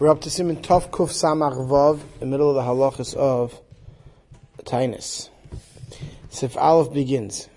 We're 0.00 0.10
up 0.10 0.20
to 0.20 0.30
Simon 0.30 0.58
Tov 0.58 0.90
Kuf 0.90 1.10
Samach 1.10 1.56
Vav, 1.68 1.98
the 2.20 2.26
middle 2.26 2.48
of 2.48 2.54
the 2.54 2.62
halachas 2.62 3.16
of 3.16 3.60
Tainus. 4.62 5.28
Sif 6.30 6.56
Aleph 6.56 6.92
begins. 6.92 7.48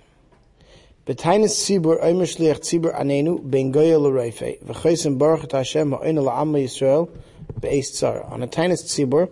B'Tainus 1.05 1.51
Tzibur 1.51 1.99
Omer 2.01 2.25
Shliach 2.25 2.61
Tzibur 2.61 2.99
Anenu 2.99 3.47
Ben 3.47 3.71
Goya 3.71 3.99
L'Reife 3.99 4.59
V'Chosim 4.63 5.19
Baruch 5.19 5.43
Et 5.43 5.51
Hashem 5.51 5.91
Ha'oinu 5.91 6.23
La'amma 6.23 6.63
Yisrael 6.63 7.11
Be'ez 7.59 7.91
Tzara. 7.91 8.31
On 8.31 8.41
a 8.41 8.47
Tainus 8.47 8.85
Tzibur, 8.85 9.31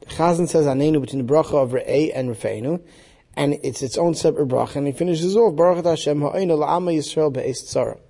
the 0.00 0.06
Chazan 0.06 0.48
says 0.48 0.66
Anenu 0.66 1.00
between 1.00 1.24
the 1.24 1.32
bracha 1.32 1.62
of 1.62 1.70
Re'ei 1.70 2.10
and 2.12 2.28
Refeinu, 2.28 2.82
and 3.36 3.60
it's 3.62 3.82
its 3.82 3.96
own 3.96 4.16
separate 4.16 4.48
bracha, 4.48 4.74
and 4.74 4.88
he 4.88 4.92
finishes 4.92 5.36
off 5.36 5.54
Baruch 5.54 5.78
Et 5.78 5.90
Hashem 5.90 6.20
Ha'oinu 6.22 6.58
La'amma 6.58 6.92
Yisrael 6.92 7.32
Be'ez 7.32 7.62
Tzara. 7.62 8.00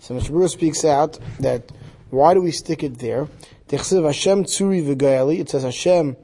So 0.00 0.14
Mishmur 0.14 0.50
speaks 0.50 0.84
out 0.84 1.18
that 1.38 1.72
why 2.10 2.34
do 2.34 2.42
we 2.42 2.50
stick 2.50 2.82
it 2.82 2.98
there? 2.98 3.28
Hashem 3.78 4.44
Tzuri 4.44 4.82
V'Gayali. 4.84 5.38
It 5.40 5.50
says 5.50 5.62
Hashem 5.62 6.16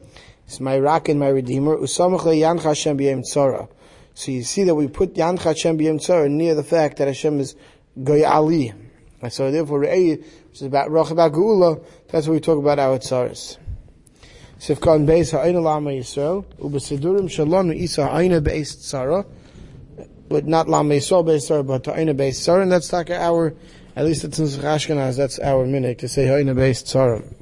is 0.48 0.60
my 0.60 0.78
rock 0.78 1.09
and 1.09 1.20
my 1.20 1.28
redeemer. 1.28 1.77
Usamach 1.77 2.62
Hashem 2.62 2.98
B'Yem 2.98 3.20
Tzara. 3.20 3.68
So 4.14 4.32
you 4.32 4.42
see 4.42 4.64
that 4.64 4.74
we 4.74 4.88
put 4.88 5.14
Yancha 5.14 5.42
Hashem 5.42 5.78
B'Yem 5.78 6.01
Tzara 6.01 6.30
near 6.30 6.54
the 6.54 6.64
fact 6.64 6.98
that 6.98 7.06
Hashem 7.06 7.40
is 7.40 7.54
Gayali. 7.98 8.74
And 9.23 9.32
so 9.32 9.51
therefore 9.51 9.82
Re'ei, 9.82 10.18
which 10.18 10.54
is 10.54 10.62
about 10.62 10.90
Roch 10.90 11.10
about 11.10 11.32
Geula, 11.32 11.84
that's 12.09 12.27
what 12.27 12.34
we 12.34 12.40
talk 12.40 12.59
about 12.59 12.78
our 12.78 12.98
Tzaras. 12.98 13.59
Sifkan 14.59 15.06
Beis 15.06 15.32
Ha'ayna 15.32 15.62
Lama 15.62 15.90
Yisrael. 15.90 16.45
Ubesidurim 16.59 17.30
Shalom 17.30 17.73
Isa 17.73 18.06
Ha'ayna 18.06 18.40
Beis 18.40 18.76
Tzara. 18.76 19.26
But 20.28 20.46
not 20.46 20.68
Lama 20.68 20.95
Yisrael 20.95 21.24
Beis 21.24 21.48
Tzara, 21.48 21.66
but 21.66 21.87
Ha'ayna 21.87 22.16
Beis 22.16 22.40
Tzara. 22.40 22.62
And 22.62 22.73
that's 22.73 22.92
like 22.92 23.10
our 23.10 23.54
at 23.96 24.05
least 24.05 24.24
it's 24.24 24.38
in 24.38 24.46
Ashkenaz, 24.46 25.16
that's 25.16 25.38
our 25.38 25.64
minute 25.64 25.98
to 26.00 26.09
say 26.09 26.27
Hayna 26.27 26.54
Beis 26.54 26.84
Tzarim. 26.84 27.34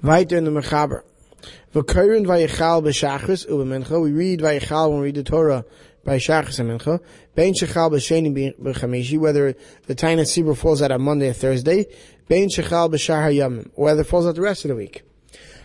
Weiter 0.00 0.36
in 0.36 0.44
the 0.44 0.52
Mechaber. 0.52 1.02
V'korin 1.74 2.24
vayichal 2.24 2.84
b'shachris 2.84 3.48
u'b'mincha. 3.48 4.00
We 4.00 4.12
read 4.12 4.38
vayichal 4.38 4.90
when 4.90 5.00
we 5.00 5.06
read 5.06 5.16
the 5.16 5.24
Torah 5.24 5.64
by 6.04 6.18
shachris 6.18 6.60
and. 6.60 7.00
Bein 7.34 7.52
shechal 7.52 7.90
b'sheni 7.90 8.54
b'chamishi, 8.60 9.18
whether 9.18 9.56
the 9.86 9.96
Taina 9.96 10.20
Sibur 10.20 10.56
falls 10.56 10.80
out 10.80 10.92
on 10.92 11.02
Monday 11.02 11.30
or 11.30 11.32
Thursday. 11.32 11.86
Bein 12.28 12.48
shechal 12.48 12.88
b'shahar 12.92 13.34
yamim, 13.34 13.70
or 13.74 13.86
whether 13.86 14.02
it 14.02 14.06
falls 14.06 14.26
out 14.26 14.36
the 14.36 14.40
rest 14.40 14.64
of 14.64 14.68
the 14.68 14.76
week. 14.76 15.02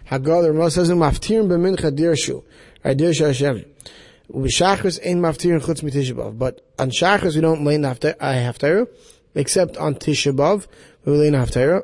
Hagad, 0.09 0.41
the 0.41 0.52
Ramah 0.52 0.71
says, 0.71 0.89
maftirim 0.89 1.47
b'mincha 1.47 1.95
dirshu. 1.95 2.43
Right, 2.83 2.97
dirshu 2.97 3.27
Hashem. 3.27 3.65
B'shachris 4.33 4.99
ein 5.05 5.21
maftirim 5.21 5.61
chutz 5.61 5.83
mitishabav. 5.83 6.39
But 6.39 6.65
on 6.80 6.89
shachris 6.89 7.36
we 7.36 7.41
don't 7.41 7.63
lay 7.63 7.75
uh, 7.75 7.93
haftarah 7.93 8.88
except 9.35 9.77
on 9.77 9.95
Tisha 9.95 10.35
B'Av, 10.35 10.67
we 11.05 11.13
lay 11.13 11.27
in 11.27 11.33
Haftarah. 11.33 11.83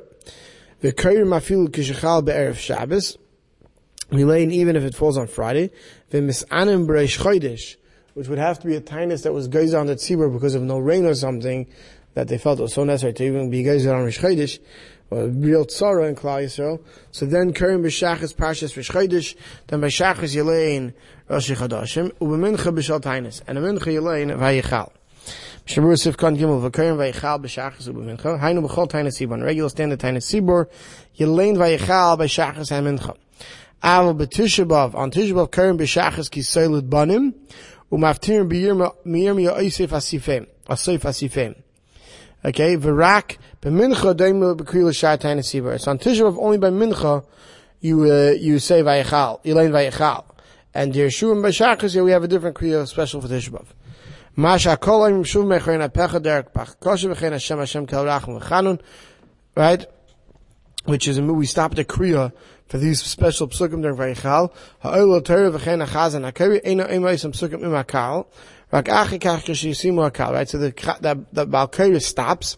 The 0.82 0.92
Kair 0.92 1.26
Mafil 1.26 1.70
Kishachal 1.70 2.24
Be'erev 2.26 2.56
Shabbos, 2.56 3.18
we 4.12 4.24
lay 4.24 4.44
in 4.44 4.52
even 4.52 4.76
if 4.76 4.84
it 4.84 4.96
falls 4.96 5.18
on 5.18 5.28
Friday. 5.28 5.72
The 6.10 6.20
Misanim 6.20 6.88
B'Reish 6.88 7.18
Chodesh, 7.18 7.78
which 8.14 8.28
would 8.28 8.38
have 8.38 8.60
to 8.60 8.68
be 8.68 8.76
a 8.76 8.82
tinus 8.82 9.24
that 9.24 9.34
was 9.34 9.48
gazed 9.48 9.74
on 9.74 9.88
the 9.88 9.96
tzibur 9.96 10.32
because 10.32 10.56
of 10.56 10.62
no 10.62 10.78
rain 10.78 11.06
or 11.06 11.16
something, 11.16 11.68
that 12.16 12.30
they 12.30 12.38
felt 12.38 12.60
was 12.60 12.74
so 12.74 12.84
necessary 12.84 13.14
to 13.14 13.24
even 13.26 13.50
be 13.50 13.62
geyser 13.62 13.94
on 13.94 14.06
Rish 14.06 14.20
Chodesh, 14.20 14.60
or 15.12 15.28
real 15.28 15.66
tzara 15.66 16.10
in 16.10 16.16
Klal 16.16 16.46
Yisrael. 16.46 16.82
So 17.12 17.26
then 17.26 17.54
Karim 17.54 17.84
B'Shachas 17.84 18.34
Parshas 18.34 18.76
Rish 18.76 18.90
Chodesh, 18.90 19.36
then 19.68 19.82
B'Shachas 19.82 20.36
Yelein 20.36 20.94
Rosh 21.28 21.52
Chadashim, 21.52 22.12
U'B'Mincha 22.20 22.74
B'Shal 22.74 23.02
Tinus, 23.02 23.42
and 23.48 23.58
a 23.58 23.62
Mincha 23.62 23.88
Yelein 23.88 24.36
Vayichal. 24.38 24.92
Shamur 25.66 25.96
Sifkan 25.96 26.38
Gimel 26.38 26.70
V'Kayim 26.70 26.96
Vayichal 26.96 27.42
B'Shachas 27.42 27.88
U'B'Mincha. 27.88 28.40
Hainu 28.40 28.68
B'Chol 28.68 28.88
Taina 28.88 29.08
Sibor. 29.08 29.44
Regular 29.44 29.70
standard 29.70 30.00
Taina 30.00 30.18
Sibor. 30.18 30.68
Yelain 31.18 31.58
Vayichal 31.58 32.20
B'Shachas 32.20 32.70
HaMincha. 32.70 33.18
Aval 33.82 34.16
B'Tishabav. 34.16 34.94
On 34.94 35.10
Tishabav 35.10 35.50
Kayim 35.50 35.80
B'Shachas 35.80 36.30
Kisaylut 36.30 36.88
Banim. 36.88 37.34
U'Maftirim 37.92 38.48
B'Yirmiya 38.48 39.58
Oisef 39.58 39.88
Asifim. 39.88 40.46
Asif 40.70 41.00
Asifim. 41.00 41.56
Okay, 42.46 42.78
V'Rak 42.78 43.38
B'Mincha 43.64 44.16
Daimel 44.16 44.56
B'Kriyel 44.56 44.96
Shah 44.96 45.18
Taina 45.18 45.40
Sibor. 45.40 45.82
So 45.82 45.90
on 45.90 45.98
Tishabav 45.98 46.38
only 46.38 46.60
by 46.60 46.70
Mincha 46.70 47.26
you, 47.82 48.04
uh, 48.04 48.34
you 48.40 48.60
say 48.60 48.84
Vayichal. 48.84 49.44
Yelain 49.44 49.72
Vayichal. 49.72 50.26
And 50.76 50.94
Yeshua 50.94 51.32
and 51.32 51.44
B'Shachas, 51.44 51.94
here 51.96 52.04
we 52.04 52.12
have 52.12 52.24
a 52.24 52.28
different 52.28 52.56
Kriya 52.56 52.88
special 52.88 53.20
for 53.20 53.28
Tishabav. 53.28 53.66
Masha 54.38 54.76
kolayim 54.76 55.24
shuv 55.24 55.46
mechayin 55.46 55.88
apecha 55.88 56.22
derek 56.22 56.54
Hashem 56.54 57.58
Hashem 57.58 57.88
kel 57.88 58.04
rachum 58.04 58.42
v'chanun, 58.42 58.82
right? 59.56 59.86
Which 60.84 61.08
is, 61.08 61.22
we 61.22 61.46
stop 61.46 61.74
the 61.76 61.86
kriya 61.86 62.34
for 62.68 62.78
these 62.78 63.02
special 63.02 63.48
psukim 63.48 63.82
during 63.82 63.96
Vayichal. 63.96 64.52
Ha'oilo 64.82 65.24
Torah 65.24 65.52
v'chein 65.52 65.88
achazan 65.88 66.26
ha'kari 66.26 66.62
eino 66.66 66.92
emo 66.92 67.08
yisam 67.08 67.32
psukim 67.32 67.64
im 67.64 67.72
ha'kal. 67.72 68.26
Rak 68.74 68.90
achi 68.90 69.20
kach 69.20 69.46
ha'kal, 69.46 70.34
right? 70.34 70.50
So 70.50 70.58
the, 70.58 70.72
the, 71.00 71.26
the 71.32 71.48
Balkari 71.48 72.02
stops. 72.02 72.58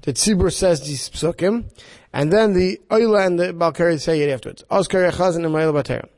The 0.00 0.12
tzibur 0.12 0.52
says 0.52 0.80
these 0.80 1.08
psukim. 1.08 1.70
And 2.12 2.32
then 2.32 2.54
the 2.54 2.80
oila 2.90 3.26
and 3.26 3.38
the 3.38 3.54
Balkari 3.54 4.00
say 4.00 4.20
it 4.22 4.28
afterwards. 4.28 4.64
Oskari 4.68 5.12
achazan 5.12 5.44
im 5.44 5.52
b'terem. 5.52 6.08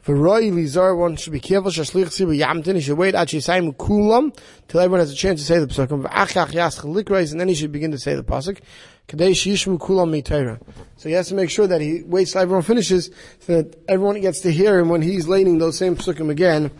For 0.00 0.14
Roy 0.14 0.50
Lizar, 0.50 0.96
one 0.96 1.16
should 1.16 1.32
be 1.32 1.40
careful. 1.40 1.70
Shashlich 1.70 2.06
Tzibur 2.06 2.38
Yamtin. 2.38 2.76
He 2.76 2.80
should 2.80 2.96
wait 2.96 3.14
at 3.14 3.28
Shisayim 3.28 3.76
Kulam 3.76 4.36
till 4.68 4.80
everyone 4.80 5.00
has 5.00 5.12
a 5.12 5.14
chance 5.14 5.40
to 5.40 5.46
say 5.46 5.58
the 5.58 5.66
pasuk. 5.66 6.02
Achach 6.10 6.52
Yasch 6.52 7.30
and 7.32 7.40
then 7.40 7.48
he 7.48 7.54
should 7.54 7.72
begin 7.72 7.90
to 7.90 7.98
say 7.98 8.14
the 8.14 8.24
pasuk. 8.24 8.60
Kadesh 9.06 9.44
Yishmu 9.44 9.78
Kulam 9.78 10.10
Mitayra. 10.10 10.60
So 10.96 11.08
he 11.08 11.14
has 11.16 11.28
to 11.28 11.34
make 11.34 11.50
sure 11.50 11.66
that 11.66 11.80
he 11.80 12.02
waits 12.02 12.32
till 12.32 12.42
everyone 12.42 12.62
finishes, 12.62 13.10
so 13.40 13.62
that 13.62 13.76
everyone 13.88 14.20
gets 14.20 14.40
to 14.40 14.52
hear 14.52 14.78
him 14.78 14.88
when 14.88 15.02
he's 15.02 15.28
laying 15.28 15.58
those 15.58 15.76
same 15.76 15.96
pasukim 15.96 16.30
again 16.30 16.70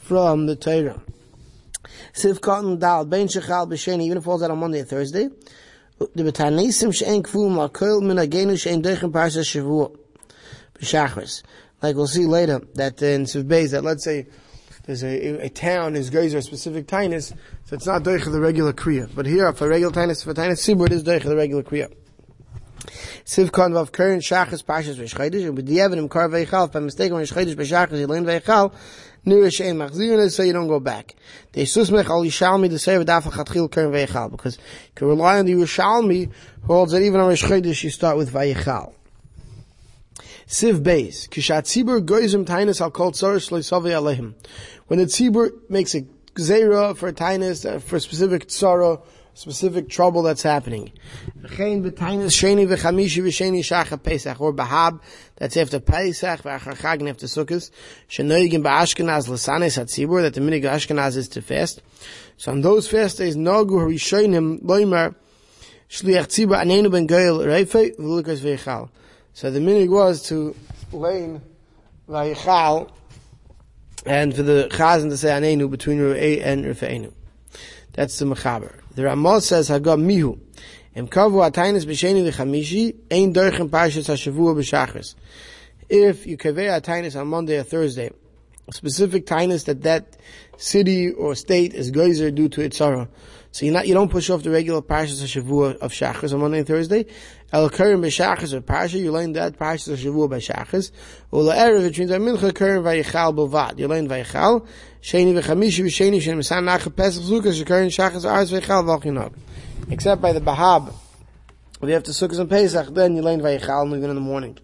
from 0.00 0.46
the 0.46 0.56
Torah. 0.56 1.02
Siv 2.14 2.40
Cotton 2.40 2.78
Dal 2.78 3.04
Ben 3.04 3.26
Shechal 3.26 3.68
B'Sheni, 3.68 4.02
even 4.04 4.18
if 4.18 4.22
it 4.22 4.24
falls 4.24 4.42
out 4.42 4.50
on 4.50 4.58
Monday 4.58 4.80
or 4.80 4.84
Thursday. 4.84 5.28
The 5.98 6.22
B'Tanesim 6.22 6.94
She'en 6.94 7.22
Kfum 7.22 7.56
L'Koil 7.56 8.00
Min 8.00 8.16
Agenu 8.16 8.58
She'en 8.60 8.82
Deichem 8.82 9.12
Parsha 9.12 9.42
Shavuot. 9.42 9.96
B'Shachris 10.78 11.42
like 11.82 11.96
we'll 11.96 12.06
see 12.06 12.26
later, 12.26 12.60
that 12.74 13.02
in 13.02 13.24
Sivbeis, 13.24 13.72
that 13.72 13.82
let's 13.82 14.04
say 14.04 14.26
there's 14.84 15.02
a, 15.04 15.44
a 15.44 15.48
town 15.48 15.96
is 15.96 16.10
goes 16.10 16.34
a 16.34 16.42
specific 16.42 16.86
tinus, 16.86 17.32
so 17.64 17.76
it's 17.76 17.86
not 17.86 18.02
doich 18.02 18.24
the 18.30 18.40
regular 18.40 18.72
kriya. 18.72 19.12
But 19.14 19.26
here, 19.26 19.52
for 19.52 19.68
regular 19.68 19.92
tinus, 19.92 20.24
for 20.24 20.34
tinus 20.34 20.66
sibur, 20.66 20.86
it 20.86 20.92
is 20.92 21.04
doich 21.04 21.22
the 21.22 21.36
regular 21.36 21.62
kriya. 21.62 21.92
Sivkon 23.24 23.72
vav 23.72 23.92
kern 23.92 24.20
shachas 24.20 24.64
pashas 24.64 24.96
v'shchaydish, 24.96 25.46
and 25.46 25.56
with 25.56 25.66
the 25.66 25.80
evidence 25.80 26.10
kar 26.10 26.28
veichal, 26.28 26.66
if 26.66 26.72
by 26.72 26.80
mistake 26.80 27.12
when 27.12 27.24
shchaydish 27.24 27.54
b'shachas 27.54 27.92
yilein 27.92 28.24
veichal, 28.24 28.74
nira 29.24 29.46
shein 29.46 29.76
machzirin 29.76 30.30
so 30.30 30.42
you 30.42 30.52
don't 30.52 30.68
go 30.68 30.80
back. 30.80 31.14
The 31.52 31.62
susmech 31.62 32.06
al 32.06 32.22
yishalmi 32.22 32.68
the 32.68 32.78
sev 32.78 33.04
daf 33.06 33.22
chatchil 33.22 33.70
kern 33.70 33.92
veichal, 33.92 34.30
because 34.32 34.56
you 34.56 34.62
can 34.96 35.08
rely 35.08 35.38
on 35.38 35.46
the 35.46 35.52
yishalmi, 35.52 36.32
who 36.62 36.72
holds 36.72 36.92
that 36.92 37.02
even 37.02 37.20
on 37.20 37.32
shchaydish 37.32 37.84
you 37.84 37.90
start 37.90 38.16
with 38.16 38.32
veichal. 38.32 38.94
Siv 40.46 40.82
Beis, 40.82 41.28
Kishat 41.28 41.64
Tzibur 41.64 42.04
Goizim 42.04 42.44
Tainus 42.44 42.80
Al 42.80 42.90
Kol 42.90 43.12
Tzorish 43.12 43.50
Alehim. 43.50 44.34
When 44.86 44.98
the 44.98 45.06
Tzibur 45.06 45.50
makes 45.68 45.94
a 45.94 46.02
Zera 46.34 46.96
for 46.96 47.08
a 47.08 47.12
Tainus, 47.12 47.70
uh, 47.70 47.78
for 47.78 47.96
a 47.96 48.00
specific 48.00 48.46
Tzara, 48.46 49.02
specific 49.34 49.88
trouble 49.88 50.22
that's 50.22 50.42
happening. 50.42 50.92
V'chein 51.40 51.82
b'tainus 51.82 52.32
sheni 52.32 52.66
v'chamishi 52.66 53.22
v'sheni 53.22 53.60
shacha 53.60 54.02
Pesach, 54.02 54.40
or 54.40 54.52
Bahab, 54.52 55.00
that's 55.36 55.56
after 55.56 55.80
Pesach, 55.80 56.42
v'achar 56.42 56.76
Chag 56.76 57.08
after 57.08 57.26
Sukkot, 57.26 57.70
shenoigim 58.08 58.62
ba'ashkenaz 58.62 59.28
l'sanes 59.28 59.78
hatzibur, 59.78 60.22
that 60.22 60.34
the 60.34 60.40
minig 60.40 60.64
Ashkenaz 60.64 61.16
is 61.16 61.28
to 61.28 61.42
fast. 61.42 61.82
So 62.36 62.52
on 62.52 62.60
those 62.60 62.88
fast 62.88 63.18
days, 63.18 63.36
Nagu 63.36 63.70
harishonim 63.70 64.62
loimar, 64.62 65.14
shliach 65.88 66.26
tzibur 66.28 66.62
anenu 66.62 66.90
ben 66.90 67.06
goyel 67.06 67.44
reifei, 67.44 67.96
v'lukas 67.96 68.40
v'yichal. 68.40 68.90
So 69.34 69.50
the 69.50 69.60
minig 69.60 69.88
was 69.88 70.22
to 70.28 70.54
lane 70.92 71.40
vayichal, 72.08 72.90
and 74.04 74.34
for 74.34 74.42
the 74.42 74.68
chazan 74.70 75.08
to 75.08 75.16
say 75.16 75.28
anenu 75.28 75.70
between 75.70 75.98
Ru'ei 75.98 76.44
and 76.44 76.64
Rufeinu. 76.64 77.12
That's 77.94 78.18
the 78.18 78.26
mechaber. 78.26 78.74
The 78.94 79.04
Ramah 79.04 79.40
says 79.40 79.70
Hagam 79.70 80.02
mihu. 80.02 80.38
Im 80.94 81.08
kavu 81.08 81.50
atainis 81.50 81.86
b'sheni 81.86 82.30
v'chamishi, 82.30 82.94
ein 83.10 83.32
dorchem 83.32 83.70
parshas 83.70 84.06
ha-shavua 84.08 84.54
b'shachris. 84.54 85.14
If 85.88 86.26
you 86.26 86.36
kaveh 86.36 86.80
atainis 86.80 87.18
on 87.18 87.28
Monday 87.28 87.58
or 87.58 87.62
Thursday, 87.62 88.10
a 88.68 88.72
specific 88.72 89.24
tinus 89.24 89.64
that 89.64 89.82
that 89.82 90.18
city 90.58 91.10
or 91.10 91.34
state 91.34 91.72
is 91.72 91.90
geyser 91.90 92.30
due 92.30 92.50
to 92.50 92.60
its 92.60 92.76
sorrow. 92.76 93.08
So 93.52 93.64
you 93.66 93.72
not 93.72 93.86
you 93.86 93.94
don't 93.94 94.10
push 94.10 94.30
off 94.30 94.42
the 94.42 94.50
regular 94.50 94.82
parshas 94.82 95.22
of 95.22 95.28
Shavua 95.28 95.76
of 95.76 95.92
Shachas 95.92 96.32
on 96.34 96.40
Monday 96.40 96.58
and 96.58 96.66
Thursday. 96.66 97.06
El 97.52 97.70
Kurim 97.70 98.00
b'Shachas 98.00 98.54
of 98.54 98.66
Parsha, 98.66 98.98
you 98.98 99.12
learn 99.12 99.32
that 99.34 99.58
parshas 99.58 99.92
of 99.92 99.98
Shavua 99.98 100.28
by 100.28 100.38
Shachas. 100.38 100.90
Ula 101.30 101.54
Erev, 101.54 101.84
which 101.84 101.98
means 101.98 102.10
Mincha 102.10 102.50
Kurim 102.50 102.82
v'Yichal 102.82 103.36
Bilvad. 103.36 103.78
You 103.78 103.88
learn 103.88 104.08
v'Yichal. 104.08 104.66
Sheni 105.02 105.38
v'Chamishi 105.38 105.84
v'Sheni 105.84 106.20
Shem 106.20 106.38
Misan 106.38 106.64
Nacha 106.64 106.94
Pesach 106.94 107.22
Zukas 107.22 107.62
Kurim 107.62 107.86
Shachas 107.86 108.24
Arz 108.24 108.58
v'Yichal 108.58 108.84
V'Chinog. 108.84 109.34
Except 109.90 110.20
by 110.20 110.32
the 110.32 110.40
Bahab 110.40 110.92
you 111.88 111.94
have 111.94 112.04
to 112.04 112.12
Sukkot 112.12 112.38
and 112.38 112.48
Pesach, 112.48 112.94
then 112.94 113.16
you 113.16 113.22
learn 113.22 113.40
Vayichal 113.40 113.86
even 113.88 114.08
in 114.08 114.14
the 114.14 114.20
morning. 114.20 114.56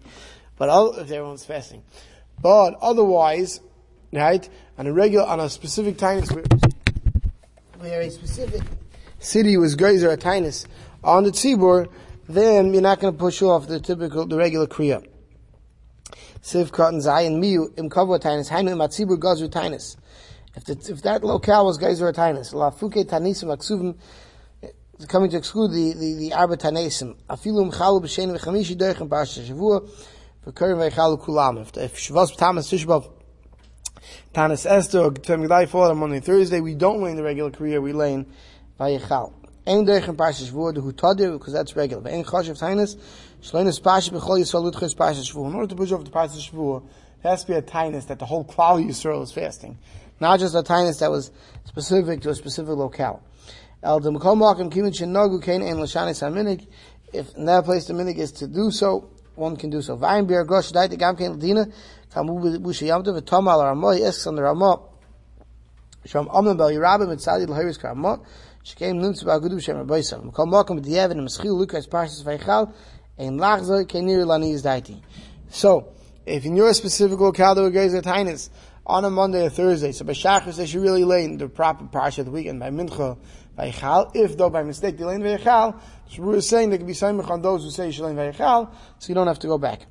But 0.57 0.69
all, 0.69 0.93
if 0.93 1.11
everyone's 1.11 1.43
fasting. 1.43 1.83
But 2.41 2.75
otherwise, 2.81 3.59
right, 4.13 4.47
on 4.77 4.87
a 4.87 4.93
regular, 4.93 5.25
on 5.25 5.41
a 5.41 5.49
specific 5.49 5.97
time, 5.97 6.23
where 7.79 8.01
a 8.01 8.09
specific 8.09 8.61
city 9.19 9.57
was 9.57 9.75
Geyser 9.75 10.11
at 10.11 10.19
Tainus 10.19 10.65
on 11.03 11.23
the 11.23 11.31
Tzibur, 11.31 11.89
then 12.27 12.73
you're 12.73 12.81
not 12.81 12.99
going 12.99 13.13
to 13.13 13.19
push 13.19 13.41
off 13.41 13.67
the 13.67 13.79
typical, 13.79 14.25
the 14.25 14.37
regular 14.37 14.67
Kriya. 14.67 15.05
Sivkot 16.41 16.89
and 16.89 17.01
Zayin 17.01 17.39
Miu 17.39 17.77
im 17.77 17.89
Kavua 17.89 18.19
Tainus, 18.19 18.49
Hainu 18.49 18.71
im 18.71 18.79
Atzibur 18.79 19.17
Gazu 19.17 19.49
Tainus. 19.49 19.97
If, 20.55 20.65
the, 20.65 20.91
if 20.91 21.01
that 21.03 21.23
locale 21.23 21.65
was 21.65 21.77
Geyser 21.77 22.11
Tainus, 22.13 22.53
La 22.53 22.71
Fuke 22.71 23.05
Tanisim 23.05 23.55
Aksuvim, 23.55 23.97
eh, 24.63 24.67
coming 25.07 25.29
to 25.29 25.37
exclude 25.37 25.71
the, 25.71 25.93
the, 25.93 26.13
the 26.15 26.33
Arba 26.33 26.57
Tanesim, 26.57 27.15
Afilu 27.29 27.71
Mchalu 27.71 28.03
B'Shen 28.03 28.37
V'Chamishi 28.37 28.75
Derech 28.75 29.01
and 29.01 29.09
Shavua, 29.09 29.87
V'Kurim 30.45 30.91
V'Echalu 30.91 31.21
Kulam. 31.21 31.61
If, 31.61 31.77
if 31.77 31.95
Shavuos 31.97 32.35
Tamas 32.35 32.69
Tishbav, 32.69 33.11
Tanis 34.33 34.65
Esther, 34.65 35.11
Tem 35.11 35.43
G'dai 35.43 35.67
fall 35.67 35.91
on 35.91 35.97
Monday 35.97 36.19
Thursday, 36.19 36.61
we 36.61 36.73
don't 36.73 37.01
lay 37.01 37.11
in 37.11 37.17
the 37.17 37.23
regular 37.23 37.51
career, 37.51 37.81
we 37.81 37.93
lay 37.93 38.13
in 38.13 38.25
Vayechal. 38.79 39.33
Ein 39.67 39.85
Derech 39.85 40.07
and 40.07 40.17
Parashat 40.17 40.49
Shavua, 40.51 40.73
the 40.73 40.81
Hutadir, 40.81 41.33
because 41.33 41.53
that's 41.53 41.75
regular. 41.75 42.09
Ein 42.09 42.23
Choshev 42.23 42.57
Tainus, 42.59 42.97
Shleinis 43.41 43.83
Pasha 43.83 44.11
B'Chol 44.11 44.39
Yisrael 44.39 44.71
Lutchis 44.71 44.95
Parashat 44.95 45.31
Shavua. 45.31 45.49
In 45.49 45.55
order 45.55 45.67
to 45.67 45.75
push 45.75 45.91
off 45.91 46.03
the 46.03 46.09
Parashat 46.09 46.49
Shavua, 46.49 46.81
there 47.21 47.31
has 47.31 47.43
to 47.43 47.51
be 47.51 47.53
a 47.53 47.61
Tainus 47.61 48.07
that 48.07 48.19
the 48.19 48.25
whole 48.25 48.45
Klal 48.45 48.83
Yisrael 48.83 49.21
is 49.21 49.31
fasting. 49.31 49.77
Not 50.19 50.39
just 50.39 50.55
a 50.55 50.63
Tainus 50.63 50.99
that 51.01 51.11
was 51.11 51.31
specific 51.65 52.21
to 52.21 52.29
a 52.29 52.35
specific 52.35 52.75
locale. 52.75 53.21
El 53.83 53.99
de 53.99 54.09
Mekom 54.09 54.39
Makim 54.39 54.71
Kimin 54.71 54.91
Shenogu 54.91 55.43
Kain 55.43 55.61
Ein 55.61 55.75
Lashani 55.75 56.11
Saminik. 56.11 56.67
If 57.13 57.35
in 57.35 57.45
that 57.45 57.65
place 57.65 57.85
the 57.85 57.93
minig 57.93 58.17
is 58.17 58.31
to 58.33 58.47
do 58.47 58.71
so, 58.71 59.09
one 59.35 59.55
can 59.55 59.69
do 59.69 59.81
so. 59.81 59.97
Vayin 59.97 60.27
Bir 60.27 60.43
Gosh 60.43 60.71
Daita 60.71 60.97
Gam 60.97 61.15
Kain 61.15 61.39
Ladina, 61.39 61.71
Kamu 62.13 62.59
Busha 62.59 62.87
Yamta 62.87 63.19
V'Toma 63.19 63.51
Al 63.51 63.63
Ramah, 63.65 64.01
asks 64.01 64.27
on 64.27 64.35
the 64.35 64.43
Ramah, 64.43 64.81
Sham 66.05 66.27
Amna 66.33 66.55
Bel 66.55 66.69
Yerabim 66.69 67.07
Mitzadi 67.07 67.47
L'Hiris 67.47 67.79
Karamah, 67.79 68.23
Parshas 71.87 72.23
Vaychal, 72.23 72.73
Ein 73.17 73.37
Lachza 73.37 73.85
Kenir 73.87 74.25
Lani 74.25 74.51
is 74.51 74.63
Daiti. 74.63 75.01
So, 75.49 75.93
if 76.25 76.45
in 76.45 76.55
your 76.55 76.73
specific 76.73 77.19
locale 77.19 77.55
there 77.55 77.63
were 77.63 77.69
a 77.69 78.01
Tainis, 78.01 78.49
on 78.89 79.05
a 79.05 79.09
Monday 79.09 79.45
or 79.45 79.49
Thursday, 79.49 79.91
so 79.91 80.03
by 80.03 80.13
Shachris 80.13 80.57
they 80.57 80.65
should 80.65 80.81
really 80.81 81.03
lay 81.03 81.23
in 81.23 81.37
the 81.37 81.47
proper 81.47 81.85
parsha 81.85 82.19
of 82.19 82.25
the 82.25 82.31
weekend 82.31 82.59
by 82.59 82.71
Mincha, 82.71 83.17
Vayichal. 83.57 84.15
If 84.15 84.35
though 84.35 84.49
by 84.49 84.63
mistake 84.63 84.97
they 84.97 85.03
lane 85.03 85.21
Vayichal, 85.21 85.79
Shabbur 86.11 86.35
is 86.35 86.49
saying 86.49 86.69
there 86.69 86.79
can 86.79 86.87
be 86.87 86.93
Saimach 86.93 87.29
on 87.29 87.43
those 87.43 87.63
who 87.63 87.69
say 87.69 87.91
Shalem 87.91 88.15
Vayichal, 88.15 88.73
so 88.97 89.07
you 89.07 89.13
don't 89.13 89.27
have 89.27 89.37
to 89.39 89.47
go 89.47 89.59
back. 89.59 89.85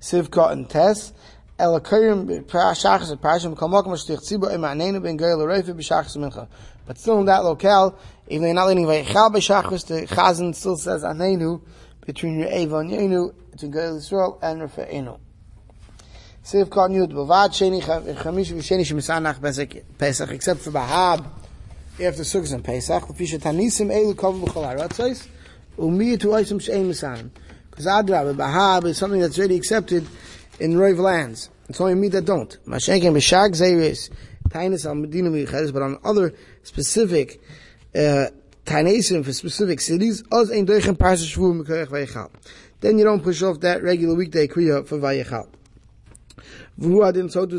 Sivka 0.00 0.52
and 0.52 0.70
Tess, 0.70 1.12
El 1.58 1.80
Akirim 1.80 2.44
Shachas 2.44 3.10
and 3.10 3.20
Parashim 3.20 3.56
Kalmok 3.56 3.86
Mashtich 3.86 4.20
Tzibur 4.20 4.52
Emanenu 4.52 5.02
Ben 5.02 5.18
B'Shachas 5.18 6.16
Mincha. 6.16 6.46
But 6.90 6.98
still 6.98 7.20
in 7.20 7.26
that 7.26 7.44
locale, 7.44 7.96
even 8.26 8.42
though 8.42 8.46
you're 8.48 8.54
not 8.56 8.66
leaning 8.66 8.84
Vayichal 8.84 9.32
B'Shachas, 9.32 9.86
the 9.86 10.12
Chazan 10.12 10.52
still 10.52 10.76
says 10.76 11.04
Anenu, 11.04 11.62
between 12.04 12.40
your 12.40 12.48
Eva 12.50 12.78
and 12.78 12.90
Yenu, 12.90 13.32
between 13.52 13.72
Goyel 13.72 13.98
Yisrael 13.98 14.40
and 14.42 14.60
Rafa'enu. 14.62 15.20
Siv 16.44 16.68
Khan 16.68 16.90
Yud, 16.90 17.12
Bavad 17.12 17.50
Sheni 17.50 17.80
Chamish 17.80 18.52
V'Sheni 18.52 18.80
Shemisanach 18.80 19.40
Pesach, 19.98 20.30
except 20.32 20.62
for 20.62 20.72
Bahab, 20.72 21.24
after 22.02 22.24
Sukkot 22.24 22.54
and 22.54 22.64
Pesach, 22.64 23.04
Lefisha 23.04 23.38
Tanisim 23.38 23.94
Elu 23.94 24.14
Kavu 24.14 24.48
B'Chol 24.48 24.76
HaRatzos, 24.76 25.28
Umiya 25.78 26.18
to 26.18 26.26
Oisim 26.26 26.58
Shein 26.60 26.86
Misanim. 26.86 27.30
Because 27.70 27.86
Adrab, 27.86 28.34
Bahab 28.34 28.86
is 28.86 28.98
something 28.98 29.20
that's 29.20 29.38
already 29.38 29.54
accepted 29.54 30.04
in 30.58 30.72
Roiv 30.72 30.98
lands. 30.98 31.50
It's 31.68 31.80
only 31.80 31.94
me 31.94 32.08
that 32.08 32.24
don't. 32.24 32.58
Mashenken 32.66 33.12
B'Shag 33.12 33.50
Zeiris, 33.50 34.10
Tainis 34.50 34.84
Al 34.84 34.96
Medina 34.96 35.30
but 35.72 35.82
on 35.82 35.98
other 36.04 36.34
specific, 36.62 37.40
uh, 37.94 38.26
Tainesim 38.64 39.24
for 39.24 39.32
specific 39.32 39.80
cities. 39.80 40.22
Then 42.80 42.98
you 42.98 43.04
don't 43.04 43.22
push 43.22 43.42
off 43.42 43.60
that 43.60 43.82
regular 43.82 44.14
weekday 44.14 44.46
Kriya 44.46 44.86
for 44.86 44.96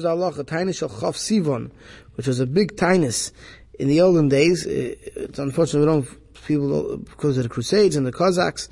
Allah, 0.05 0.29
a 0.29 0.43
Sivon, 1.15 1.71
which 2.15 2.27
was 2.27 2.39
a 2.39 2.47
big 2.47 2.75
Tainis, 2.75 3.31
in 3.81 3.87
the 3.87 4.01
olden 4.01 4.29
days, 4.29 4.65
it's 4.65 5.39
unfortunate 5.39 5.79
we 5.79 5.85
don't, 5.87 6.07
people, 6.45 6.97
because 6.97 7.37
of 7.37 7.43
the 7.43 7.49
Crusades 7.49 7.95
and 7.95 8.05
the 8.05 8.11
Cossacks, 8.11 8.69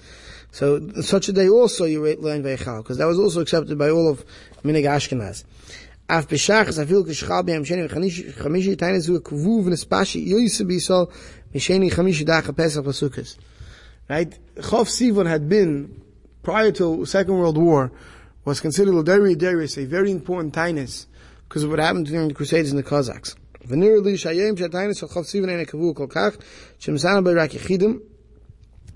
so 0.52 0.80
such 1.02 1.30
a 1.30 1.34
day 1.34 1.48
also 1.48 1.86
you 1.86 2.02
learn 2.22 2.44
Veichal, 2.44 2.84
because 2.84 2.98
that 2.98 3.06
was 3.06 3.20
also 3.20 3.42
accepted 3.42 3.78
by 3.78 3.90
all 3.90 4.10
of 4.10 4.26
Minig 4.64 4.86
Ashkenaz. 4.86 5.44
Af 6.09 6.29
b'shachas 6.29 6.79
afil 6.83 7.05
k'shchal 7.05 7.45
b'yam 7.45 7.65
sheni 7.65 7.89
chamishi 7.89 8.77
tainis 8.77 9.07
hu 9.07 9.21
kvuv 9.21 9.67
nespashi 9.67 10.27
yoyse 10.27 10.63
b'yisol 10.63 11.11
misheni 11.55 11.91
chamishi 11.91 12.25
dacha 12.25 12.53
pesach 12.53 12.85
v'sukkos. 12.85 13.37
Right? 14.09 14.39
Chof 14.57 14.89
Sivon 14.89 15.27
had 15.27 15.49
been, 15.49 16.03
prior 16.43 16.71
to 16.73 17.07
Second 17.07 17.39
World 17.39 17.57
War, 17.57 17.91
was 18.45 18.61
considered 18.61 18.95
a 18.95 19.03
very, 19.03 19.33
a 19.33 19.67
very 19.87 20.11
important 20.11 20.55
tainis, 20.55 21.07
because 21.49 21.65
of 21.65 21.71
what 21.71 21.79
happened 21.79 22.07
during 22.07 22.29
the 22.29 22.35
Crusades 22.35 22.71
and 22.71 22.79
the 22.79 22.83
Cossacks. 22.83 23.35
ונראה 23.67 24.01
לי 24.05 24.17
שהיום 24.17 24.57
שהתיינה 24.57 24.95
של 24.95 25.07
חוב 25.07 25.25
סיבן 25.25 25.49
אין 25.49 25.61
הקבוע 25.61 25.95
כל 25.95 26.07
כך, 26.09 26.37
שמסענו 26.79 27.25
ברק 27.25 27.55
יחידים, 27.55 28.01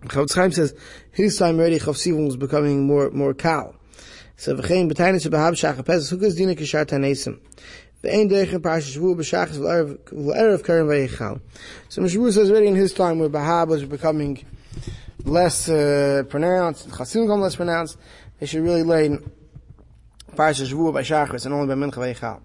Chavetz 0.06 0.34
Chaim 0.34 0.52
says 0.52 0.74
his 1.10 1.36
time 1.36 1.58
already 1.58 1.78
Chav 1.78 1.96
Sivon 1.96 2.26
was 2.26 2.36
becoming 2.36 2.86
more 2.86 3.10
more 3.10 3.34
cal. 3.34 3.74
So 4.35 4.55
v'chein 4.55 4.91
b'tayna 4.91 5.21
shebahab 5.21 5.53
shach 5.53 5.79
apes 5.79 6.11
sukas 6.11 6.35
dina 6.35 6.55
kishar 6.55 6.85
tanesim. 6.85 7.39
Ve'ein 8.03 8.29
derech 8.29 8.51
in 8.51 8.61
parasha 8.61 8.97
shvu 8.97 9.15
b'shachas 9.15 9.57
v'erev 10.11 10.65
karen 10.65 10.87
v'yichal. 10.87 11.39
So 11.89 12.01
Mishmur 12.01 12.33
says 12.33 12.49
already 12.49 12.67
in 12.67 12.75
his 12.75 12.93
time 12.93 13.19
where 13.19 13.29
bahab 13.29 13.67
was 13.67 13.85
becoming 13.85 14.43
less 15.23 15.69
uh, 15.69 16.23
pronounced, 16.27 16.89
chasim 16.89 17.25
become 17.25 17.41
less 17.41 17.55
pronounced, 17.55 17.97
they 18.39 18.47
should 18.47 18.63
really 18.63 18.83
lay 18.83 19.17
parasha 20.35 20.63
shvu 20.63 20.91
b'shachas 20.91 21.45
and 21.45 21.53
only 21.53 21.67
by 21.67 21.79
mincha 21.79 21.93
v'yichal. 21.93 22.41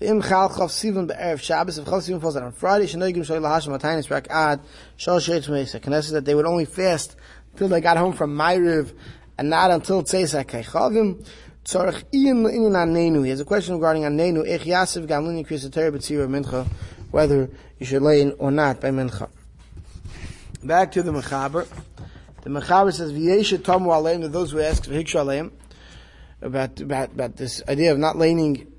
Im 0.00 0.22
chal 0.22 0.48
chav 0.50 0.68
sivan 0.68 1.08
be'erev 1.08 1.40
Shabbos, 1.40 1.78
if 1.78 1.86
chal 1.86 2.00
sivan 2.00 2.20
falls 2.20 2.36
out 2.36 2.44
on 2.44 2.52
Friday, 2.52 2.86
shenogim 2.86 3.26
shoy 3.26 3.40
lahashim 3.40 3.76
ataynis 3.76 4.08
rak 4.10 4.28
ad, 4.30 4.60
shol 4.96 5.18
sheitz 5.18 5.48
meisa. 5.48 5.80
Knesset 5.80 6.12
that 6.12 6.24
they 6.24 6.36
would 6.36 6.46
only 6.46 6.66
fast 6.66 7.16
until 7.50 7.66
they 7.66 7.80
got 7.80 7.96
home 7.96 8.12
from 8.12 8.36
Ma'ariv, 8.36 8.92
and 9.38 9.48
not 9.48 9.70
until 9.70 10.02
tzeisak 10.02 10.46
kechavim. 10.46 11.24
Tzorach 11.64 12.02
iyan 12.12 12.44
inin 12.52 12.72
anenu. 12.72 13.24
He 13.24 13.30
has 13.30 13.40
a 13.40 13.44
question 13.44 13.76
regarding 13.76 14.02
anenu. 14.02 14.46
Ich 14.46 14.62
yasiv 14.62 15.06
gamlini 15.06 15.46
krisater 15.46 15.92
b'tzira 15.92 16.28
mincha, 16.28 16.66
whether 17.12 17.48
you 17.78 17.86
should 17.86 18.02
lay 18.02 18.20
in 18.20 18.32
or 18.32 18.50
not 18.50 18.80
by 18.80 18.90
mincha. 18.90 19.28
Back 20.62 20.92
to 20.92 21.02
the 21.02 21.12
mechaber. 21.12 21.68
The 22.42 22.50
mechaber 22.50 22.92
says, 22.92 23.12
v'yesha 23.12 23.58
tomu 23.58 23.86
aleim, 23.86 24.22
to 24.22 24.28
those 24.28 24.50
who 24.50 24.60
ask 24.60 24.84
v'hiksha 24.84 25.24
aleim, 25.24 25.52
about, 26.42 26.80
about, 26.80 27.12
about 27.12 27.36
this 27.36 27.62
idea 27.68 27.92
of 27.92 27.98
not 27.98 28.16
laying 28.16 28.72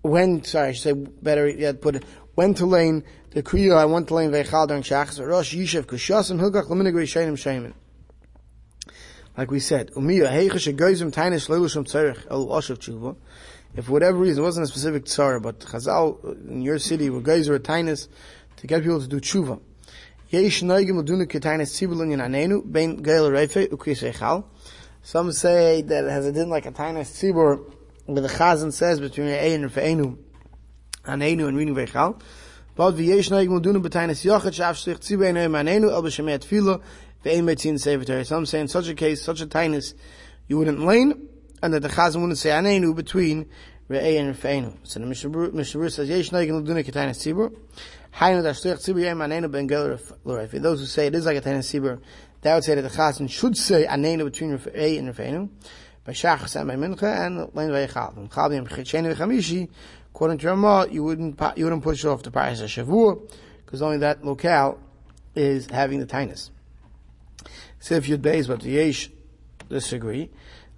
when, 0.00 0.44
sorry, 0.44 0.68
I 0.68 0.72
should 0.72 0.82
say 0.82 0.92
better 0.92 1.48
yet 1.48 1.80
put 1.80 1.96
it, 1.96 2.04
when 2.34 2.54
to 2.54 2.66
lane 2.66 3.04
the 3.30 3.42
kriya, 3.42 3.76
I 3.76 3.86
want 3.86 4.08
to 4.08 4.14
lane 4.14 4.30
veichal 4.30 4.68
during 4.68 4.82
shachas, 4.82 5.26
Rosh 5.26 5.54
Yishev 5.54 5.84
Kushasim 5.84 6.38
Hilgach 6.38 6.68
Laminig 6.68 6.92
Reishayim 6.92 7.32
Shayim. 7.32 7.72
Like 9.36 9.50
we 9.50 9.58
said. 9.58 9.90
If 13.76 13.86
for 13.86 13.92
whatever 13.92 14.18
reason, 14.18 14.42
it 14.42 14.46
wasn't 14.46 14.64
a 14.64 14.68
specific 14.68 15.04
tzara, 15.06 15.42
but 15.42 15.58
Chazal 15.58 16.48
in 16.48 16.62
your 16.62 16.78
city 16.78 17.10
were 17.10 17.20
guys 17.20 17.48
or 17.48 17.58
tainis 17.58 18.06
to 18.56 18.66
get 18.68 18.82
people 18.82 19.00
to 19.00 19.08
do 19.08 19.18
tshuva. 19.20 19.60
Yesh 20.30 20.62
noigim. 20.62 21.02
Some 25.06 25.32
say 25.32 25.82
that 25.82 26.04
it 26.04 26.10
has 26.10 26.26
a 26.26 26.32
din 26.32 26.48
like 26.48 26.66
a 26.66 26.72
tainis 26.72 27.10
tzibur, 27.10 27.60
where 28.06 28.22
the 28.22 28.28
Chazan 28.28 28.72
says 28.72 29.00
between 29.00 29.26
A 29.26 29.54
and 29.54 29.70
Fe'enu, 29.70 30.16
Anenu 31.04 31.48
and 31.48 31.58
Rinu 31.58 31.74
Vechal, 31.74 32.20
but 32.74 32.92
v'yesh 32.92 33.30
noig 33.30 33.48
mudunu 33.48 33.82
b'tainis 33.84 34.24
yochet 34.24 34.54
shaf 34.54 34.74
shlich 34.74 34.98
tzibein 34.98 35.36
oim 35.36 35.52
anenu 35.52 35.90
el 35.90 36.02
b'shemet 36.02 36.40
tefillah 36.40 36.80
ve'ein 37.24 37.44
betzin 37.44 37.74
sevatar. 37.74 38.24
Some 38.26 38.46
say 38.46 38.60
in 38.60 38.68
such 38.68 38.88
a 38.88 38.94
case, 38.94 39.22
such 39.22 39.40
a 39.40 39.46
tainis, 39.46 39.94
you 40.46 40.58
wouldn't 40.58 40.80
lane, 40.80 41.28
and 41.62 41.72
that 41.72 41.80
the 41.80 41.88
Chazan 41.88 42.20
wouldn't 42.20 42.38
say 42.38 42.50
anenu 42.50 42.94
between 42.94 43.46
Re'eh 43.88 44.18
and 44.18 44.34
Fe'enu. 44.34 44.76
So 44.82 45.00
the 45.00 45.06
Mishabur 45.06 45.90
says, 45.90 46.08
yesh 46.08 46.30
noig 46.30 46.48
mudunu 46.48 46.84
ketainis 46.84 47.18
tzibur, 47.20 47.54
hainu 48.14 48.42
da 48.42 48.50
shlich 48.50 48.76
tzibur 48.76 49.00
yem 49.00 49.18
anenu 49.18 49.50
ben 49.50 49.68
gel 49.68 49.96
For 49.96 50.58
those 50.58 50.80
who 50.80 50.86
say 50.86 51.06
it 51.06 51.14
is 51.14 51.26
like 51.26 51.36
a 51.36 51.40
tainis 51.40 51.80
tzibur, 51.80 52.00
that 52.42 52.54
would 52.54 52.64
say 52.64 52.74
that 52.74 52.82
the 52.82 52.88
Chazan 52.88 53.28
should 53.30 53.56
say 53.56 53.86
anenu 53.86 54.24
between 54.24 54.58
Re'eh 54.58 54.98
and 54.98 55.14
Fe'enu, 55.14 55.48
by 56.04 56.12
Shachas 56.12 56.56
and 56.56 56.68
by 56.68 56.76
Mincha 56.76 57.26
and 57.26 57.54
Lein 57.54 57.70
Vayichalvim. 57.70 58.30
Chalvim 58.30 58.68
Chitsheni 58.68 59.14
V'chamishi, 59.14 59.68
according 60.14 60.38
to 60.38 60.48
Ramah, 60.48 60.88
you 60.90 61.04
wouldn't, 61.04 61.40
you 61.56 61.64
wouldn't 61.64 61.82
push 61.82 62.04
off 62.04 62.22
the 62.22 62.30
Paris 62.30 62.60
Shavur, 62.62 63.20
because 63.64 63.82
only 63.82 63.98
that 63.98 64.24
locale 64.24 64.78
is 65.34 65.68
having 65.70 66.00
the 66.00 66.06
tinus. 66.06 66.50
Sif 67.84 68.06
Yud 68.06 68.22
Beis, 68.22 68.48
but 68.48 68.60
the 68.60 68.70
Yesh 68.70 69.10
disagree. 69.68 70.30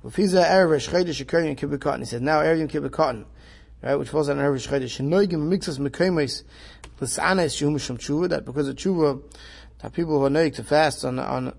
Ufiza 0.04 0.44
Erev 0.44 0.84
Shchedish 0.84 1.20
occurring 1.20 1.50
in 1.50 1.54
Kibbutz 1.54 1.80
Cotton. 1.80 2.00
He 2.00 2.06
says 2.06 2.20
now 2.20 2.40
Erev 2.40 2.90
Cotton, 2.90 3.26
right, 3.80 3.94
which 3.94 4.08
falls 4.08 4.28
on 4.28 4.38
Erev 4.38 4.56
Shchedish. 4.56 4.98
Shenoigim 4.98 5.46
mixes 5.46 5.78
mekemes 5.78 6.42
l'sanes 6.98 7.56
shum 7.56 7.78
shum 7.78 7.96
tshuva. 7.96 8.30
That 8.30 8.44
because 8.44 8.66
of 8.66 8.74
tshuva, 8.74 9.22
that 9.82 9.92
people 9.92 10.18
who 10.18 10.24
are 10.24 10.30
noig 10.30 10.56
to 10.56 10.64
fast 10.64 11.04
on 11.04 11.20
on 11.20 11.54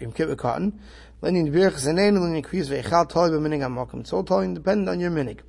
in 0.00 0.10
Kibbutz 0.10 0.38
Cotton. 0.38 0.80
Lenin 1.20 1.52
birch 1.52 1.74
zanein 1.74 2.18
lenin 2.18 2.42
kviz 2.42 2.70
veichal 2.70 3.06
toy 3.06 3.28
b'minig 3.28 3.60
amakim. 3.60 4.00
It's 4.00 4.12
all 4.14 4.24
totally 4.24 4.54
dependent 4.54 4.88
on 4.88 5.00
your 5.00 5.10
minig. 5.10 5.40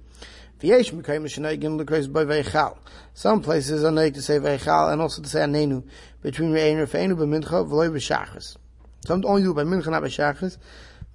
V'yesh 0.60 0.92
mekemes 0.92 1.39
shenoigim 1.39 1.80
l'kreis 1.80 2.12
by 2.12 2.25
veichal. 2.25 2.77
Some 3.13 3.42
places 3.42 3.86
are 3.86 3.92
noig 3.92 4.15
to 4.15 4.22
say 4.22 4.39
veichal 4.39 4.92
and 4.92 5.01
also 5.01 5.22
to 5.22 5.30
say 5.30 5.39
anenu 5.39 5.82
between 6.22 6.53
and 6.58 6.86
refeinu 6.86 7.15
b'mincha 7.15 7.65
v'loy 7.65 7.89
b'shachris. 7.89 8.58
Some 9.05 9.25
only 9.25 9.43
do 9.43 9.53
by 9.53 9.63
mincha 9.63 9.88
not 9.88 10.01
by 10.01 10.07
shachris. 10.07 10.57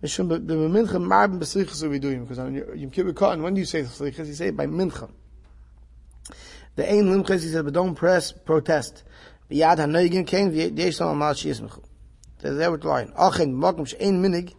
Mishum 0.03 0.29
the 0.29 0.55
mincha 0.55 1.03
marben 1.03 1.39
b'slichas 1.39 1.89
we 1.89 1.99
doing 1.99 2.23
because 2.23 2.39
on 2.39 2.55
Yom 2.55 2.91
Kippur 2.91 3.15
Cotton 3.15 3.43
when 3.43 3.55
do 3.55 3.61
you 3.61 3.67
say 3.67 3.83
slichas 3.83 4.27
you 4.27 4.35
say 4.35 4.49
it 4.49 4.57
by 4.57 4.67
mincha. 4.67 5.11
The 6.77 6.87
ein 6.87 7.07
limches 7.07 7.45
he 7.45 7.49
said 7.49 7.65
but 7.65 7.73
don't 7.73 7.95
press 7.95 8.31
protest. 8.31 9.05
Biyad 9.51 9.79
hanoigin 9.79 10.27
kain 10.27 10.53
v'yesh 10.53 11.01
al 11.01 11.15
mal 11.15 11.33
shiyismechu. 11.33 11.83
That's 12.41 12.57
the 12.57 12.89
line. 12.89 13.13
Achin 13.17 13.55
makom 13.55 13.89
she'ein 13.89 14.23
minig. 14.23 14.55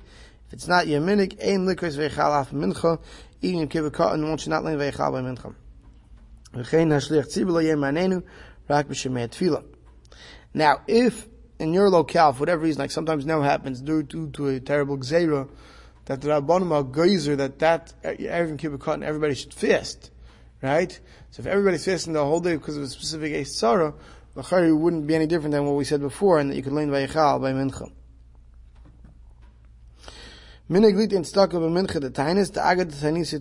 If 0.47 0.53
it's 0.53 0.67
not 0.67 0.87
your 0.87 1.01
minig, 1.01 1.37
ein 1.39 1.67
likres 1.67 1.97
v'echal 1.97 2.41
af 2.41 2.49
mincha. 2.49 2.99
Eating 3.43 3.59
Yom 3.59 3.69
Kippur 3.69 3.91
Cotton 3.91 4.27
won't 4.27 4.43
you 4.43 4.49
not 4.49 4.63
learn 4.63 4.79
v'echal 4.79 5.11
by 5.11 5.21
mincha. 5.21 5.53
V'chein 6.53 6.89
hashlich 6.89 7.27
tzibur 7.27 7.51
lo 7.51 7.59
yem 7.59 7.81
anenu 7.81 8.23
rak 8.67 8.87
b'shemei 8.87 9.29
tefillah. 9.29 9.63
Now, 10.51 10.81
if 10.87 11.27
in 11.59 11.73
your 11.73 11.89
locale, 11.89 12.33
for 12.33 12.39
whatever 12.39 12.63
reason, 12.63 12.79
like 12.79 12.91
sometimes 12.91 13.25
now 13.25 13.41
happens 13.41 13.81
due 13.81 14.03
to, 14.03 14.47
a 14.47 14.59
terrible 14.59 14.97
gzeira, 14.97 15.47
that 16.05 16.21
the 16.21 16.29
Rabbanim 16.29 16.71
are 16.71 16.83
geyser, 16.83 17.35
that 17.35 17.59
that 17.59 17.93
Erev 18.03 18.57
Kippur 18.57 18.77
Cotton, 18.77 19.03
everybody 19.03 19.35
should 19.35 19.53
fast, 19.53 20.09
right? 20.61 20.99
So 21.31 21.41
if 21.41 21.45
everybody's 21.45 21.85
fasting 21.85 22.13
the 22.13 22.23
whole 22.25 22.39
day 22.39 22.55
because 22.55 22.77
of 22.77 22.83
a 22.83 22.87
specific 22.87 23.33
Tzara, 23.33 23.93
the 24.35 24.75
wouldn't 24.75 25.05
be 25.05 25.15
any 25.15 25.27
different 25.27 25.51
than 25.51 25.65
what 25.65 25.75
we 25.75 25.83
said 25.83 25.99
before, 25.99 26.39
and 26.39 26.49
that 26.49 26.55
you 26.55 26.63
could 26.63 26.71
learn 26.71 26.89
by 26.89 27.05
Vayichal 27.05 27.41
by 27.41 27.51
Mincha. 27.51 27.91
Minig 30.69 30.95
lit 30.95 31.13
in 31.13 31.23
stock 31.23 31.53
of 31.53 31.63
a 31.63 31.67
mincha 31.67 31.99
the 31.99 32.11
tainis 32.11 32.53
the 32.53 32.63
agad 32.63 32.91
the 32.91 33.07
tainis 33.07 33.33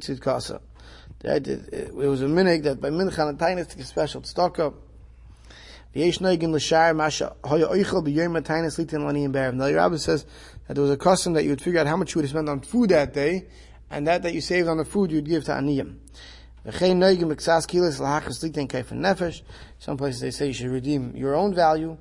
it 1.22 1.94
was 1.94 2.22
a 2.22 2.26
minig 2.26 2.62
that 2.62 2.80
by 2.80 2.88
mincha 2.88 3.16
the 3.16 3.44
tainis 3.44 3.68
to 3.68 3.84
special 3.84 4.22
stock 4.25 4.58
up. 4.58 4.75
Now 5.95 6.02
rabbi 6.02 6.28
says 6.28 6.50
that 10.66 10.75
there 10.75 10.83
was 10.83 10.90
a 10.90 10.99
custom 10.99 11.33
that 11.33 11.45
you 11.45 11.50
would 11.50 11.62
figure 11.62 11.80
out 11.80 11.87
how 11.87 11.97
much 11.97 12.14
you 12.14 12.21
would 12.21 12.28
spent 12.28 12.49
on 12.49 12.61
food 12.61 12.90
that 12.90 13.14
day, 13.14 13.47
and 13.90 14.07
that 14.07 14.23
that 14.23 14.35
you 14.35 14.42
saved 14.42 14.68
on 14.68 14.76
the 14.76 14.85
food 14.85 15.11
you 15.11 15.16
would 15.16 15.28
give 15.28 15.45
to 15.45 15.52
aniyim. 15.52 15.97
Some 19.78 19.97
places 19.97 20.21
they 20.21 20.30
say 20.30 20.49
you 20.49 20.52
should 20.52 20.71
redeem 20.71 21.16
your 21.16 21.35
own 21.35 21.54
value. 21.54 21.97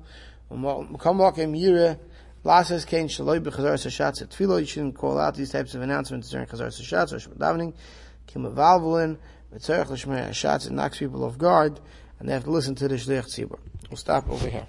Come 0.50 1.18
walk 1.18 1.38
in 1.38 1.54
yire. 1.54 1.98
Lasses 2.44 2.84
kain 2.84 3.08
shaloi 3.08 3.40
b'chazar 3.40 3.74
sashatz. 3.74 4.60
You 4.60 4.66
shouldn't 4.66 4.96
call 4.96 5.18
out 5.18 5.34
these 5.34 5.50
types 5.50 5.74
of 5.74 5.80
announcements 5.80 6.28
during 6.28 6.46
chazar 6.46 6.68
sashatz 6.68 7.14
or 7.14 7.16
shabbat 7.16 7.38
davening. 7.38 7.72
Kim 8.26 8.44
avalvulin. 8.44 9.16
V'tzerech 9.54 9.88
l'shmei 9.88 10.28
hashatz. 10.28 10.66
It 10.66 10.72
knocks 10.72 10.98
people 10.98 11.24
off 11.24 11.38
guard 11.38 11.80
and 12.18 12.28
they 12.28 12.32
have 12.32 12.44
to 12.44 12.50
listen 12.50 12.74
to 12.74 12.88
the 12.88 12.96
Shliach 12.96 13.26
Tzibur. 13.26 13.58
We'll 13.90 13.96
stop 13.96 14.28
over 14.28 14.48
here. 14.48 14.66